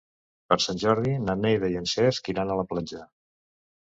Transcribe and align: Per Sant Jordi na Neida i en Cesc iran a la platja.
Per 0.53 0.55
Sant 0.63 0.79
Jordi 0.83 1.13
na 1.27 1.35
Neida 1.43 1.71
i 1.75 1.79
en 1.81 1.85
Cesc 1.93 2.31
iran 2.37 2.55
a 2.55 2.57
la 2.63 2.67
platja. 2.73 3.07